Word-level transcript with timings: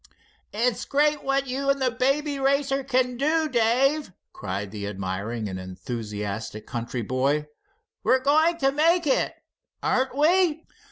"It's 0.51 0.83
great 0.83 1.21
what 1.23 1.45
you 1.45 1.69
and 1.69 1.79
the 1.79 1.91
Baby 1.91 2.39
Racer 2.39 2.83
can 2.83 3.17
do, 3.17 3.47
Dave," 3.47 4.11
cried 4.33 4.71
the 4.71 4.87
admiring 4.87 5.47
and 5.47 5.59
enthusiastic 5.59 6.65
country 6.65 7.03
boy. 7.03 7.45
"We're 8.01 8.17
going 8.23 8.57
to 8.57 8.71
make 8.71 9.05
it, 9.05 9.35
aren't 9.83 10.17
we?" 10.17 10.65